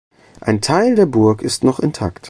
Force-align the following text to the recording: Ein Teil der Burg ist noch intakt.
Ein 0.39 0.61
Teil 0.61 0.95
der 0.95 1.05
Burg 1.05 1.43
ist 1.43 1.63
noch 1.63 1.79
intakt. 1.79 2.17